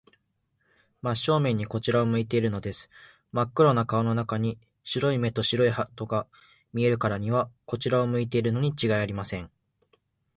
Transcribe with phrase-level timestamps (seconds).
[1.03, 2.89] 真正面にこちらを向いているのです。
[3.31, 6.25] まっ黒な顔の中に、白い目と白い歯とが
[6.73, 9.51] 見えるからには、こちらを向いているのにちがいありません。